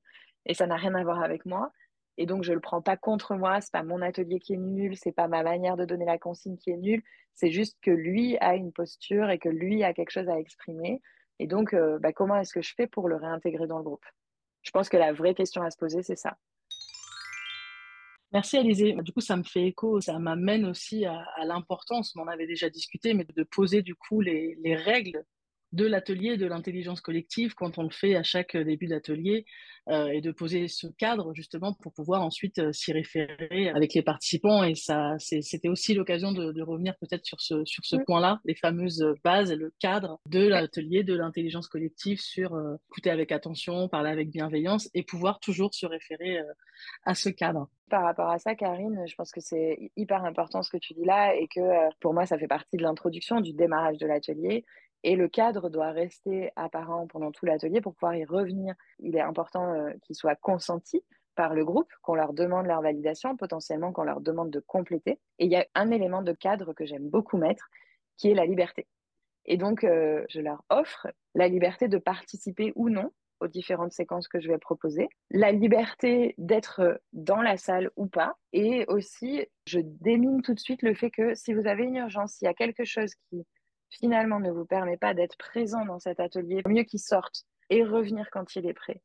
et 0.46 0.54
ça 0.54 0.68
n'a 0.68 0.76
rien 0.76 0.96
à 0.96 1.04
voir 1.04 1.24
avec 1.24 1.46
moi. 1.46 1.72
Et 2.18 2.26
donc, 2.26 2.44
je 2.44 2.54
le 2.54 2.60
prends 2.60 2.82
pas 2.82 2.98
contre 2.98 3.36
moi. 3.36 3.62
C'est 3.62 3.72
pas 3.72 3.84
mon 3.84 4.02
atelier 4.02 4.40
qui 4.40 4.54
est 4.54 4.58
nul. 4.58 4.98
C'est 4.98 5.12
pas 5.12 5.28
ma 5.28 5.44
manière 5.44 5.78
de 5.78 5.86
donner 5.86 6.06
la 6.06 6.18
consigne 6.18 6.58
qui 6.58 6.72
est 6.72 6.78
nulle. 6.78 7.02
C'est 7.36 7.52
juste 7.52 7.78
que 7.82 7.92
lui 7.92 8.38
a 8.40 8.56
une 8.56 8.72
posture 8.72 9.30
et 9.30 9.40
que 9.40 9.50
lui 9.50 9.84
a 9.84 9.94
quelque 9.94 10.12
chose 10.12 10.30
à 10.30 10.40
exprimer. 10.40 11.02
Et 11.40 11.48
donc, 11.48 11.74
euh, 11.74 11.98
bah, 12.00 12.14
comment 12.14 12.36
est-ce 12.36 12.54
que 12.54 12.62
je 12.62 12.74
fais 12.76 12.88
pour 12.88 13.10
le 13.10 13.16
réintégrer 13.16 13.68
dans 13.68 13.78
le 13.78 13.84
groupe? 13.84 14.06
Je 14.62 14.72
pense 14.72 14.90
que 14.90 14.98
la 14.98 15.14
vraie 15.14 15.34
question 15.34 15.62
à 15.64 15.72
se 15.72 15.78
poser, 15.78 16.04
c'est 16.04 16.16
ça. 16.16 16.38
Merci 18.34 18.58
Alizé. 18.58 18.96
Du 19.04 19.14
coup, 19.14 19.22
ça 19.22 19.38
me 19.38 19.44
fait 19.44 19.68
écho, 19.68 20.02
ça 20.02 20.18
m'amène 20.18 20.66
aussi 20.66 21.06
à, 21.06 21.24
l'importance, 21.46 22.16
on 22.16 22.22
en 22.22 22.28
avait 22.28 22.48
déjà 22.48 22.70
discuté, 22.70 23.14
mais 23.14 23.26
de 23.26 23.44
poser 23.44 23.82
du 23.82 23.96
coup 23.96 24.22
les 24.22 24.76
règles 24.76 25.24
de 25.74 25.86
l'atelier 25.86 26.38
de 26.38 26.46
l'intelligence 26.46 27.02
collective 27.02 27.56
quand 27.56 27.78
on 27.78 27.84
le 27.84 27.90
fait 27.90 28.16
à 28.16 28.24
chaque 28.24 28.56
début 28.56 28.88
d'atelier 28.88 29.46
euh, 29.90 30.08
et 30.08 30.22
de 30.22 30.32
poser 30.32 30.68
ce 30.68 30.88
cadre 30.88 31.34
justement 31.34 31.74
pour 31.74 31.92
pouvoir 31.94 32.22
ensuite 32.22 32.60
euh, 32.60 32.72
s'y 32.72 32.94
référer 32.94 33.70
avec 33.70 33.94
les 33.96 34.04
participants 34.04 34.64
et 34.64 34.76
ça 34.76 35.16
c'était 35.18 35.68
aussi 35.68 35.96
l'occasion 35.96 36.32
de, 36.32 36.52
de, 36.52 36.62
revenir 36.62 36.96
peut-être 37.02 37.26
sur 37.26 37.42
ce 37.42 37.66
sur 37.66 37.84
ce 37.84 37.98
oui. 37.98 38.04
point-là 38.06 38.40
les 38.46 38.56
fameuses 38.56 39.04
bases 39.24 39.52
le 39.52 39.74
cadre 39.80 40.20
de 40.28 40.48
l'atelier 40.48 41.04
de 41.04 41.16
l'intelligence 41.16 41.68
collective 41.68 42.20
sur 42.20 42.54
euh, 42.54 42.76
écouter 42.92 43.10
avec 43.10 43.32
attention 43.32 43.90
parler 43.90 44.12
avec 44.12 44.30
bienveillance 44.30 44.90
et 44.94 45.04
pouvoir 45.04 45.40
toujours 45.40 45.74
se 45.74 45.88
référer 45.88 46.38
à 47.06 47.16
ce 47.16 47.30
cadre 47.30 47.68
par 47.90 48.04
rapport 48.06 48.30
à 48.30 48.40
ça, 48.40 48.56
Karine, 48.56 49.04
je 49.08 49.14
pense 49.14 49.32
que 49.32 49.40
c'est 49.40 49.92
hyper 49.96 50.26
important 50.26 50.64
ce 50.64 50.72
que 50.72 50.78
tu 50.78 50.94
dis 50.94 51.06
là 51.06 51.36
et 51.36 51.48
que 51.48 51.62
pour 52.00 52.12
moi, 52.12 52.26
ça 52.26 52.40
fait 52.40 52.48
partie 52.48 52.76
de 52.76 52.82
l'introduction, 52.82 53.40
du 53.40 53.54
démarrage 53.54 54.00
de 54.00 54.08
l'atelier. 54.08 54.66
Et 55.04 55.16
le 55.16 55.28
cadre 55.28 55.70
doit 55.70 55.92
rester 55.92 56.52
apparent 56.56 57.08
pendant 57.08 57.32
tout 57.32 57.46
l'atelier 57.46 57.82
pour 57.82 57.94
pouvoir 57.94 58.16
y 58.16 58.24
revenir. 58.24 58.74
Il 59.00 59.16
est 59.16 59.22
important 59.22 59.74
euh, 59.74 59.92
qu'il 60.04 60.16
soit 60.16 60.36
consenti 60.36 61.04
par 61.36 61.54
le 61.54 61.66
groupe, 61.66 61.92
qu'on 62.02 62.16
leur 62.16 62.34
demande 62.34 62.68
leur 62.68 62.82
validation, 62.82 63.36
potentiellement 63.36 63.92
qu'on 63.92 64.04
leur 64.04 64.22
demande 64.22 64.52
de 64.52 64.60
compléter. 64.60 65.20
Et 65.40 65.46
il 65.46 65.52
y 65.52 65.56
a 65.56 65.66
un 65.76 65.92
élément 65.92 66.22
de 66.22 66.32
cadre 66.32 66.74
que 66.74 66.86
j'aime 66.86 67.10
beaucoup 67.10 67.38
mettre, 67.38 67.70
qui 68.18 68.30
est 68.30 68.36
la 68.36 68.46
liberté. 68.46 68.88
Et 69.46 69.58
donc, 69.58 69.84
euh, 69.84 70.24
je 70.30 70.40
leur 70.40 70.64
offre 70.70 71.08
la 71.36 71.48
liberté 71.48 71.88
de 71.88 71.98
participer 71.98 72.72
ou 72.76 72.90
non 72.90 73.12
aux 73.44 73.48
différentes 73.48 73.92
séquences 73.92 74.28
que 74.28 74.40
je 74.40 74.48
vais 74.48 74.58
proposer, 74.58 75.10
la 75.30 75.52
liberté 75.52 76.34
d'être 76.38 77.02
dans 77.12 77.42
la 77.42 77.58
salle 77.58 77.92
ou 77.98 78.08
pas, 78.08 78.36
et 78.54 78.86
aussi 78.88 79.46
je 79.68 79.80
démine 79.82 80.42
tout 80.42 80.54
de 80.54 80.60
suite 80.60 80.82
le 80.82 80.94
fait 80.94 81.12
que 81.12 81.36
si 81.36 81.54
vous 81.54 81.68
avez 81.68 81.84
une 81.84 81.98
urgence, 81.98 82.34
s'il 82.34 82.46
y 82.46 82.50
a 82.50 82.54
quelque 82.54 82.86
chose 82.86 83.14
qui 83.30 83.46
finalement 84.00 84.40
ne 84.40 84.52
vous 84.52 84.66
permet 84.66 84.98
pas 84.98 85.14
d'être 85.14 85.38
présent 85.38 85.86
dans 85.86 86.00
cet 86.00 86.20
atelier, 86.20 86.62
mieux 86.68 86.84
qu'il 86.84 87.00
sorte 87.00 87.46
et 87.70 87.84
revenir 87.84 88.30
quand 88.32 88.56
il 88.56 88.66
est 88.66 88.74
prêt. 88.74 89.02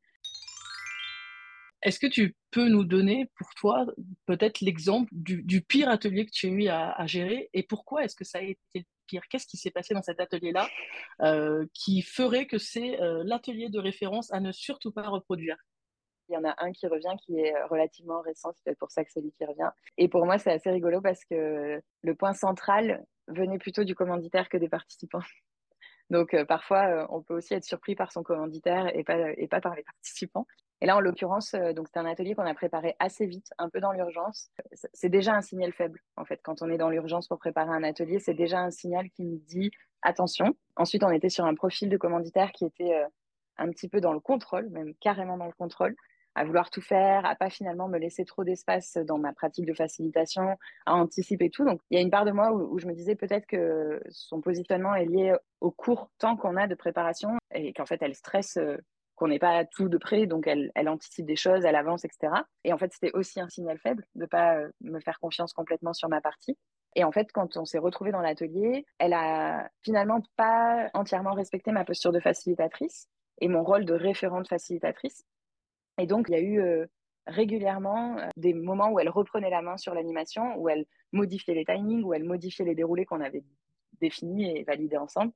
Est-ce 1.81 1.99
que 1.99 2.07
tu 2.07 2.35
peux 2.51 2.67
nous 2.67 2.83
donner 2.83 3.31
pour 3.37 3.53
toi 3.55 3.85
peut-être 4.25 4.59
l'exemple 4.59 5.09
du, 5.13 5.43
du, 5.43 5.61
pire 5.61 5.87
atelier 5.87 6.25
que 6.25 6.31
tu 6.31 6.47
as 6.47 6.49
eu 6.49 6.67
à, 6.67 6.91
à 6.91 7.07
gérer 7.07 7.49
et 7.53 7.63
pourquoi 7.63 8.03
est-ce 8.03 8.15
que 8.15 8.25
ça 8.25 8.39
a 8.39 8.41
été 8.41 8.85
pire? 9.07 9.23
Qu'est-ce 9.29 9.47
qui 9.47 9.57
s'est 9.57 9.71
passé 9.71 9.93
dans 9.93 10.01
cet 10.01 10.19
atelier-là 10.19 10.67
qui 11.73 12.01
ferait 12.01 12.47
que 12.47 12.57
c'est 12.57 12.97
l'atelier 13.23 13.69
de 13.69 13.79
référence 13.79 14.31
à 14.33 14.39
ne 14.39 14.51
surtout 14.51 14.91
pas 14.91 15.07
reproduire? 15.07 15.57
Il 16.27 16.33
y 16.33 16.37
en 16.37 16.43
a 16.43 16.53
un 16.63 16.71
qui 16.71 16.85
revient 16.85 17.15
qui 17.25 17.39
est 17.39 17.53
relativement 17.71 18.21
récent, 18.21 18.51
c'est 18.53 18.63
peut-être 18.63 18.77
pour 18.77 18.91
ça 18.91 19.03
que 19.03 19.11
c'est 19.11 19.21
lui 19.21 19.31
qui 19.31 19.45
revient. 19.45 19.71
Et 19.97 20.07
pour 20.07 20.25
moi, 20.25 20.37
c'est 20.37 20.51
assez 20.51 20.69
rigolo 20.69 21.01
parce 21.01 21.25
que 21.25 21.81
le 22.03 22.15
point 22.15 22.33
central 22.33 23.03
venait 23.29 23.57
plutôt 23.57 23.83
du 23.83 23.95
commanditaire 23.95 24.49
que 24.49 24.57
des 24.57 24.69
participants. 24.69 25.21
Donc 26.09 26.35
parfois, 26.47 27.07
on 27.11 27.21
peut 27.21 27.35
aussi 27.35 27.53
être 27.53 27.63
surpris 27.63 27.95
par 27.95 28.11
son 28.11 28.23
commanditaire 28.23 28.87
et 28.97 29.03
pas, 29.03 29.31
et 29.37 29.47
pas 29.47 29.61
par 29.61 29.75
les 29.75 29.83
participants. 29.83 30.47
Et 30.81 30.85
là, 30.85 30.95
en 30.95 31.01
l'occurrence, 31.01 31.53
euh, 31.55 31.73
donc 31.73 31.87
c'est 31.91 31.99
un 31.99 32.05
atelier 32.05 32.35
qu'on 32.35 32.45
a 32.45 32.53
préparé 32.53 32.95
assez 32.99 33.25
vite, 33.25 33.51
un 33.57 33.69
peu 33.69 33.81
dans 33.81 33.91
l'urgence. 33.91 34.49
C'est 34.93 35.09
déjà 35.09 35.33
un 35.33 35.41
signal 35.41 35.73
faible, 35.73 36.01
en 36.15 36.23
fait. 36.23 36.39
Quand 36.41 36.61
on 36.61 36.69
est 36.69 36.77
dans 36.77 36.89
l'urgence 36.89 37.27
pour 37.27 37.37
préparer 37.37 37.71
un 37.71 37.83
atelier, 37.83 38.19
c'est 38.19 38.33
déjà 38.33 38.59
un 38.59 38.71
signal 38.71 39.09
qui 39.09 39.23
nous 39.23 39.41
dit 39.47 39.71
attention. 40.01 40.55
Ensuite, 40.77 41.03
on 41.03 41.11
était 41.11 41.29
sur 41.29 41.45
un 41.45 41.53
profil 41.53 41.89
de 41.89 41.97
commanditaire 41.97 42.51
qui 42.53 42.65
était 42.65 42.93
euh, 42.93 43.05
un 43.57 43.69
petit 43.71 43.89
peu 43.89 43.99
dans 43.99 44.13
le 44.13 44.21
contrôle, 44.21 44.69
même 44.69 44.93
carrément 45.01 45.37
dans 45.37 45.47
le 45.47 45.53
contrôle, 45.53 45.95
à 46.39 46.45
vouloir 46.45 46.69
tout 46.69 46.81
faire, 46.81 47.25
à 47.25 47.35
pas 47.35 47.49
finalement 47.49 47.89
me 47.89 47.97
laisser 47.97 48.23
trop 48.23 48.45
d'espace 48.45 48.95
dans 48.95 49.17
ma 49.17 49.33
pratique 49.33 49.65
de 49.65 49.73
facilitation, 49.73 50.57
à 50.85 50.95
anticiper 50.95 51.49
tout. 51.49 51.65
Donc, 51.65 51.81
il 51.89 51.95
y 51.95 51.97
a 51.97 52.01
une 52.01 52.09
part 52.09 52.23
de 52.23 52.31
moi 52.31 52.53
où, 52.53 52.79
je 52.79 52.87
me 52.87 52.93
disais 52.93 53.15
peut-être 53.15 53.45
que 53.45 54.01
son 54.09 54.39
positionnement 54.39 54.95
est 54.95 55.03
lié 55.05 55.35
au 55.59 55.69
court 55.69 56.09
temps 56.17 56.37
qu'on 56.37 56.55
a 56.55 56.65
de 56.67 56.75
préparation 56.75 57.31
et 57.53 57.73
qu'en 57.73 57.85
fait, 57.85 58.01
elle 58.01 58.15
stresse 58.15 58.55
euh, 58.55 58.77
qu'on 59.15 59.27
n'est 59.27 59.37
pas 59.37 59.65
tout 59.65 59.89
de 59.89 59.97
près, 59.97 60.27
donc 60.27 60.47
elle, 60.47 60.71
anticipe 60.87 61.25
des 61.25 61.35
choses, 61.35 61.65
elle 61.65 61.75
avance, 61.75 62.05
etc. 62.05 62.31
Et 62.63 62.71
en 62.71 62.77
fait, 62.77 62.93
c'était 62.93 63.11
aussi 63.13 63.41
un 63.41 63.49
signal 63.49 63.77
faible 63.77 64.05
de 64.15 64.21
ne 64.21 64.25
pas 64.25 64.55
euh, 64.55 64.69
me 64.79 65.01
faire 65.01 65.19
confiance 65.19 65.51
complètement 65.51 65.91
sur 65.91 66.07
ma 66.07 66.21
partie. 66.21 66.57
Et 66.95 67.03
en 67.03 67.11
fait, 67.11 67.33
quand 67.33 67.57
on 67.57 67.65
s'est 67.65 67.79
retrouvé 67.79 68.13
dans 68.13 68.21
l'atelier, 68.21 68.85
elle 68.97 69.11
a 69.11 69.67
finalement 69.83 70.21
pas 70.37 70.89
entièrement 70.93 71.33
respecté 71.33 71.73
ma 71.73 71.83
posture 71.83 72.13
de 72.13 72.21
facilitatrice 72.21 73.09
et 73.41 73.49
mon 73.49 73.61
rôle 73.61 73.83
de 73.83 73.93
référente 73.93 74.47
facilitatrice. 74.47 75.25
Et 75.99 76.07
donc, 76.07 76.27
il 76.29 76.31
y 76.31 76.35
a 76.35 76.41
eu 76.41 76.61
euh, 76.61 76.85
régulièrement 77.27 78.17
euh, 78.17 78.27
des 78.37 78.53
moments 78.53 78.89
où 78.89 78.99
elle 78.99 79.09
reprenait 79.09 79.49
la 79.49 79.61
main 79.61 79.77
sur 79.77 79.93
l'animation, 79.93 80.55
où 80.57 80.69
elle 80.69 80.85
modifiait 81.11 81.53
les 81.53 81.65
timings, 81.65 82.03
où 82.03 82.13
elle 82.13 82.23
modifiait 82.23 82.65
les 82.65 82.73
déroulés 82.73 83.05
qu'on 83.05 83.21
avait 83.21 83.43
définis 83.99 84.57
et 84.57 84.63
validés 84.63 84.97
ensemble. 84.97 85.33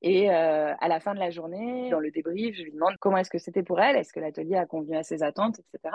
Et 0.00 0.30
euh, 0.30 0.74
à 0.80 0.88
la 0.88 0.98
fin 0.98 1.14
de 1.14 1.20
la 1.20 1.30
journée, 1.30 1.90
dans 1.90 2.00
le 2.00 2.10
débrief, 2.10 2.56
je 2.56 2.62
lui 2.62 2.72
demande 2.72 2.96
comment 2.98 3.18
est-ce 3.18 3.30
que 3.30 3.38
c'était 3.38 3.62
pour 3.62 3.80
elle, 3.80 3.96
est-ce 3.96 4.12
que 4.12 4.18
l'atelier 4.18 4.56
a 4.56 4.66
convenu 4.66 4.96
à 4.96 5.02
ses 5.02 5.22
attentes, 5.22 5.60
etc. 5.60 5.94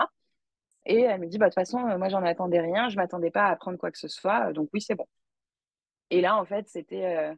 Et 0.86 1.00
elle 1.00 1.20
me 1.20 1.26
dit, 1.26 1.36
bah, 1.36 1.46
de 1.46 1.50
toute 1.50 1.56
façon, 1.56 1.80
moi, 1.98 2.08
j'en 2.08 2.22
attendais 2.22 2.60
rien, 2.60 2.88
je 2.88 2.96
ne 2.96 3.02
m'attendais 3.02 3.30
pas 3.30 3.46
à 3.46 3.50
apprendre 3.50 3.78
quoi 3.78 3.90
que 3.90 3.98
ce 3.98 4.08
soit, 4.08 4.52
donc 4.52 4.70
oui, 4.72 4.80
c'est 4.80 4.94
bon. 4.94 5.06
Et 6.10 6.22
là, 6.22 6.36
en 6.38 6.44
fait, 6.46 6.68
c'était, 6.68 7.36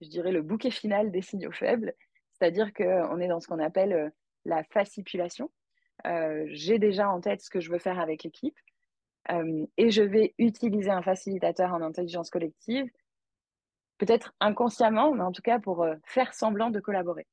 je 0.00 0.08
dirais, 0.08 0.32
le 0.32 0.42
bouquet 0.42 0.70
final 0.70 1.12
des 1.12 1.22
signaux 1.22 1.52
faibles, 1.52 1.94
c'est-à-dire 2.32 2.72
qu'on 2.72 3.20
est 3.20 3.28
dans 3.28 3.38
ce 3.38 3.46
qu'on 3.46 3.60
appelle 3.60 4.12
la 4.44 4.64
fascipulation. 4.64 5.50
J'ai 6.46 6.78
déjà 6.78 7.08
en 7.08 7.20
tête 7.20 7.42
ce 7.42 7.50
que 7.50 7.60
je 7.60 7.70
veux 7.70 7.78
faire 7.78 7.98
avec 7.98 8.22
l'équipe 8.22 8.58
et 9.30 9.90
je 9.90 10.02
vais 10.02 10.34
utiliser 10.38 10.90
un 10.90 11.02
facilitateur 11.02 11.72
en 11.72 11.82
intelligence 11.82 12.30
collective 12.30 12.90
peut-être 13.98 14.32
inconsciemment, 14.40 15.12
mais 15.12 15.22
en 15.22 15.32
tout 15.32 15.42
cas 15.42 15.58
pour 15.58 15.82
euh, 15.82 15.96
faire 16.04 16.32
semblant 16.32 16.70
de 16.70 16.80
collaborer. 16.80 17.26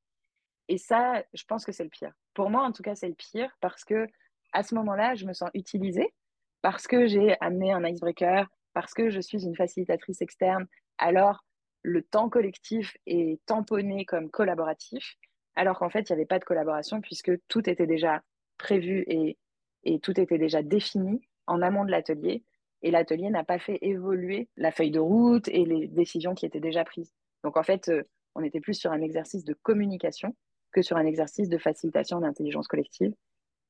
Et 0.67 0.77
ça, 0.77 1.23
je 1.33 1.43
pense 1.45 1.63
que 1.63 1.71
c'est 1.71 1.83
le 1.83 1.89
pire. 1.89 2.11
Pour 2.33 2.49
moi, 2.49 2.63
en 2.63 2.71
tout 2.71 2.83
cas, 2.83 2.95
c'est 2.95 3.07
le 3.07 3.13
pire 3.13 3.55
parce 3.61 3.85
que 3.85 4.07
à 4.51 4.63
ce 4.63 4.73
moment-là, 4.75 5.15
je 5.15 5.25
me 5.25 5.33
sens 5.33 5.49
utilisée 5.53 6.13
parce 6.61 6.87
que 6.87 7.05
j'ai 7.05 7.39
amené 7.39 7.71
un 7.71 7.85
icebreaker, 7.85 8.47
parce 8.73 8.93
que 8.93 9.09
je 9.09 9.21
suis 9.21 9.45
une 9.45 9.55
facilitatrice 9.55 10.21
externe. 10.21 10.65
Alors, 10.97 11.45
le 11.83 12.01
temps 12.01 12.29
collectif 12.29 12.97
est 13.05 13.39
tamponné 13.45 14.05
comme 14.05 14.31
collaboratif, 14.31 15.17
alors 15.55 15.77
qu'en 15.77 15.89
fait, 15.89 16.09
il 16.09 16.13
n'y 16.13 16.19
avait 16.19 16.25
pas 16.25 16.39
de 16.39 16.45
collaboration 16.45 16.99
puisque 16.99 17.31
tout 17.47 17.69
était 17.69 17.85
déjà 17.85 18.23
prévu 18.57 19.03
et, 19.07 19.37
et 19.83 19.99
tout 19.99 20.19
était 20.19 20.37
déjà 20.37 20.61
défini 20.63 21.21
en 21.47 21.61
amont 21.61 21.85
de 21.85 21.91
l'atelier 21.91 22.43
et 22.81 22.91
l'atelier 22.91 23.29
n'a 23.29 23.43
pas 23.43 23.59
fait 23.59 23.79
évoluer 23.81 24.47
la 24.57 24.71
feuille 24.71 24.91
de 24.91 24.99
route 24.99 25.47
et 25.47 25.65
les 25.65 25.87
décisions 25.87 26.35
qui 26.35 26.45
étaient 26.45 26.59
déjà 26.59 26.83
prises. 26.83 27.13
Donc 27.43 27.57
en 27.57 27.63
fait, 27.63 27.89
euh, 27.89 28.03
on 28.35 28.43
était 28.43 28.59
plus 28.59 28.75
sur 28.75 28.91
un 28.91 29.01
exercice 29.01 29.43
de 29.43 29.53
communication 29.53 30.35
que 30.71 30.81
sur 30.81 30.97
un 30.97 31.05
exercice 31.05 31.49
de 31.49 31.57
facilitation 31.57 32.19
d'intelligence 32.19 32.67
collective. 32.67 33.13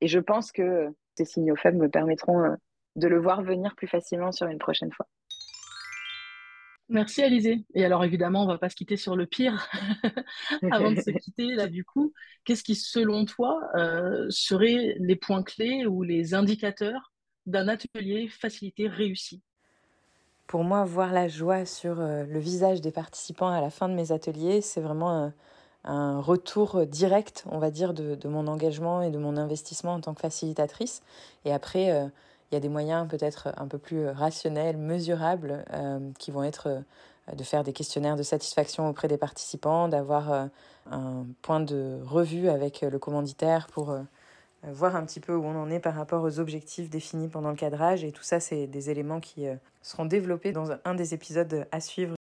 Et 0.02 0.08
je 0.08 0.20
pense 0.20 0.52
que 0.52 0.90
ces 1.16 1.26
signaux 1.26 1.56
faibles 1.56 1.78
me 1.78 1.90
permettront 1.90 2.44
euh, 2.44 2.56
de 2.96 3.08
le 3.08 3.20
voir 3.20 3.42
venir 3.42 3.76
plus 3.76 3.88
facilement 3.88 4.32
sur 4.32 4.48
une 4.48 4.60
prochaine 4.60 4.92
fois. 4.92 5.08
Merci 6.88 7.24
Alizé. 7.24 7.66
Et 7.74 7.84
alors 7.84 8.04
évidemment, 8.04 8.44
on 8.44 8.48
va 8.48 8.60
pas 8.60 8.70
se 8.70 8.76
quitter 8.76 8.96
sur 8.96 9.16
le 9.16 9.26
pire. 9.26 9.68
Avant 10.72 10.92
de 10.92 11.02
se 11.02 11.10
quitter, 11.10 11.56
là 11.56 11.68
du 11.68 11.84
coup, 11.84 12.14
qu'est-ce 12.44 12.64
qui 12.64 12.76
selon 12.76 13.26
toi 13.26 13.60
euh, 13.76 14.28
seraient 14.30 14.96
les 15.00 15.16
points 15.16 15.42
clés 15.42 15.86
ou 15.88 16.04
les 16.04 16.36
indicateurs 16.36 17.12
d'un 17.48 17.68
atelier 17.68 18.28
facilité 18.28 18.88
réussi? 18.88 19.42
Pour 20.46 20.64
moi, 20.64 20.86
voir 20.86 21.12
la 21.12 21.28
joie 21.28 21.66
sur 21.66 22.00
euh, 22.00 22.24
le 22.24 22.40
visage 22.40 22.82
des 22.82 22.92
participants 22.92 23.50
à 23.50 23.62
la 23.62 23.72
fin 23.72 23.90
de 23.90 23.96
mes 23.96 24.12
ateliers, 24.12 24.62
c'est 24.62 24.82
vraiment 24.82 25.34
un, 25.84 26.20
retour 26.20 26.86
direct, 26.86 27.46
on 27.48 27.60
va 27.60 27.72
dire, 27.72 27.94
de, 27.94 28.28
mon 28.28 28.48
engagement 28.48 29.02
et 29.02 29.12
de 29.12 29.18
mon 29.18 29.38
investissement 29.38 29.94
en 29.94 30.02
tant 30.02 30.14
que 30.14 30.22
facilitatrice. 30.22 31.02
Et 31.46 31.54
après, 31.54 31.92
euh, 31.92 32.08
il 32.52 32.56
y 32.56 32.58
a 32.58 32.60
des 32.60 32.70
moyens 32.70 33.08
peut-être 33.08 33.54
un 33.58 33.68
peu 33.68 33.78
plus 33.78 34.08
rationnels, 34.08 34.78
mesurables, 34.78 35.66
euh, 35.74 36.00
qui 36.20 36.32
vont 36.32 36.44
être 36.44 36.84
de 37.34 37.44
faire 37.44 37.64
des 37.64 37.74
questionnaires 37.74 38.16
de 38.16 38.24
satisfaction 38.24 38.88
auprès 38.88 39.08
des 39.08 39.18
participants, 39.18 39.88
d'avoir 39.88 40.50
un 40.92 41.26
point 41.42 41.60
de 41.60 42.00
revue 42.04 42.50
avec 42.50 42.82
le 42.82 43.00
commanditaire 43.00 43.68
pour 43.68 43.96
euh, 44.66 44.72
voir 44.72 44.96
un 44.96 45.06
petit 45.06 45.20
peu 45.20 45.34
où 45.34 45.44
on 45.44 45.56
en 45.56 45.70
est 45.70 45.80
par 45.80 45.96
rapport 45.96 46.24
aux 46.24 46.40
objectifs 46.40 46.90
définis 46.90 47.28
pendant 47.28 47.50
le 47.50 47.56
cadrage. 47.56 48.04
Et 48.04 48.12
tout 48.12 48.24
ça, 48.24 48.40
c'est 48.40 48.68
des 48.68 48.90
éléments 48.90 49.20
qui 49.20 49.48
euh, 49.48 49.56
seront 49.82 50.06
développés 50.06 50.52
dans 50.52 50.72
un 50.72 50.96
des 50.96 51.14
épisodes 51.14 51.68
à 51.72 51.80
suivre. 51.80 52.16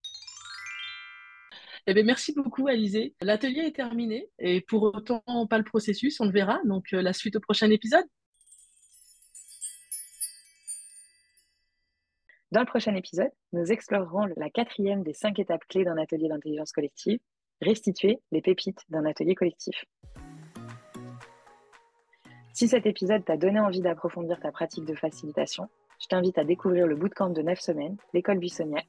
Eh 1.87 1.93
bien, 1.93 2.03
merci 2.03 2.33
beaucoup, 2.33 2.67
Alizé. 2.67 3.13
L'atelier 3.21 3.61
est 3.61 3.75
terminé 3.75 4.29
et 4.39 4.61
pour 4.61 4.83
autant, 4.83 5.23
pas 5.47 5.57
le 5.57 5.63
processus, 5.63 6.19
on 6.19 6.25
le 6.25 6.31
verra. 6.31 6.59
Donc, 6.65 6.93
euh, 6.93 7.01
la 7.01 7.13
suite 7.13 7.35
au 7.35 7.39
prochain 7.39 7.69
épisode. 7.69 8.05
Dans 12.51 12.59
le 12.59 12.67
prochain 12.67 12.93
épisode, 12.95 13.31
nous 13.53 13.71
explorerons 13.71 14.27
la 14.37 14.49
quatrième 14.51 15.01
des 15.03 15.13
cinq 15.13 15.39
étapes 15.39 15.65
clés 15.67 15.83
d'un 15.83 15.97
atelier 15.97 16.29
d'intelligence 16.29 16.71
collective, 16.71 17.19
restituer 17.61 18.21
les 18.31 18.41
pépites 18.41 18.81
d'un 18.89 19.05
atelier 19.05 19.33
collectif. 19.33 19.85
Si 22.53 22.67
cet 22.67 22.85
épisode 22.85 23.25
t'a 23.25 23.35
donné 23.35 23.59
envie 23.59 23.81
d'approfondir 23.81 24.39
ta 24.39 24.51
pratique 24.51 24.85
de 24.85 24.93
facilitation, 24.93 25.69
je 25.99 26.07
t'invite 26.07 26.37
à 26.37 26.43
découvrir 26.43 26.85
le 26.85 26.95
bootcamp 26.95 27.31
de 27.31 27.41
9 27.41 27.59
semaines, 27.59 27.97
l'école 28.13 28.37
buissonnière, 28.37 28.85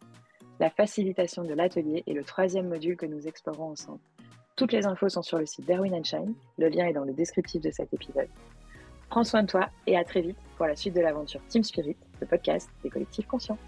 la 0.60 0.68
facilitation 0.68 1.42
de 1.42 1.54
l'atelier 1.54 2.02
et 2.06 2.12
le 2.12 2.24
troisième 2.24 2.68
module 2.68 2.96
que 2.96 3.06
nous 3.06 3.26
explorons 3.26 3.70
ensemble. 3.70 4.00
Toutes 4.56 4.72
les 4.72 4.86
infos 4.86 5.08
sont 5.08 5.22
sur 5.22 5.38
le 5.38 5.46
site 5.46 5.66
d'Erwin 5.66 6.04
Shine, 6.04 6.34
le 6.58 6.68
lien 6.68 6.86
est 6.86 6.92
dans 6.92 7.04
le 7.04 7.14
descriptif 7.14 7.62
de 7.62 7.70
cet 7.70 7.92
épisode. 7.94 8.28
Prends 9.08 9.24
soin 9.24 9.42
de 9.42 9.48
toi 9.48 9.68
et 9.86 9.96
à 9.96 10.04
très 10.04 10.20
vite 10.20 10.36
pour 10.56 10.66
la 10.66 10.76
suite 10.76 10.94
de 10.94 11.00
l'aventure 11.00 11.40
Team 11.48 11.62
Spirit, 11.62 11.96
le 12.20 12.26
podcast 12.26 12.68
des 12.82 12.90
collectifs 12.90 13.26
conscients. 13.26 13.58